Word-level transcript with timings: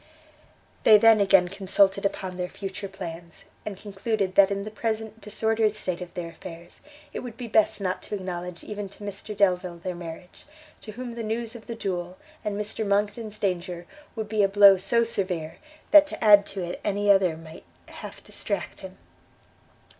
They 0.81 0.97
then 0.97 1.21
again 1.21 1.47
consulted 1.47 2.07
upon 2.07 2.35
their 2.35 2.49
future 2.49 2.87
plans; 2.87 3.45
and 3.67 3.77
concluded 3.77 4.33
that 4.33 4.49
in 4.49 4.63
the 4.63 4.71
present 4.71 5.21
disordered 5.21 5.73
state 5.73 6.01
of 6.01 6.11
their 6.15 6.29
affairs, 6.31 6.81
it 7.13 7.19
would 7.19 7.37
be 7.37 7.47
best 7.47 7.79
not 7.79 8.01
to 8.01 8.15
acknowledge 8.15 8.63
even 8.63 8.89
to 8.89 9.03
Mr 9.03 9.37
Delvile 9.37 9.77
their 9.77 9.93
marriage, 9.93 10.45
to 10.81 10.93
whom 10.93 11.11
the 11.11 11.21
news 11.21 11.55
of 11.55 11.67
the 11.67 11.75
duel, 11.75 12.17
and 12.43 12.59
Mr 12.59 12.83
Monckton's 12.83 13.37
danger, 13.37 13.85
would 14.15 14.27
be 14.27 14.41
a 14.41 14.47
blow 14.47 14.75
so 14.75 15.03
severe, 15.03 15.57
that, 15.91 16.07
to 16.07 16.23
add 16.23 16.47
to 16.47 16.63
it 16.63 16.81
any 16.83 17.11
other 17.11 17.37
might 17.37 17.65
half 17.85 18.23
distract 18.23 18.79
him. 18.79 18.97